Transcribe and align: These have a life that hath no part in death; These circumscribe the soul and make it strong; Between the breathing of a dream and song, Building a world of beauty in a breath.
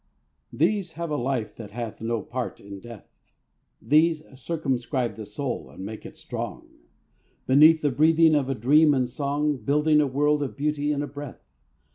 These 0.51 0.93
have 0.93 1.11
a 1.11 1.15
life 1.15 1.55
that 1.57 1.69
hath 1.69 2.01
no 2.01 2.23
part 2.23 2.59
in 2.59 2.79
death; 2.79 3.07
These 3.79 4.23
circumscribe 4.35 5.15
the 5.15 5.27
soul 5.27 5.69
and 5.69 5.85
make 5.85 6.07
it 6.07 6.17
strong; 6.17 6.67
Between 7.45 7.77
the 7.83 7.91
breathing 7.91 8.33
of 8.33 8.49
a 8.49 8.55
dream 8.55 8.95
and 8.95 9.07
song, 9.07 9.57
Building 9.57 10.01
a 10.01 10.07
world 10.07 10.41
of 10.41 10.57
beauty 10.57 10.91
in 10.91 11.03
a 11.03 11.07
breath. 11.07 11.45